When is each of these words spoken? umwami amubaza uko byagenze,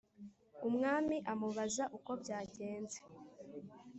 umwami 0.67 1.17
amubaza 1.31 1.83
uko 1.97 2.11
byagenze, 2.21 2.99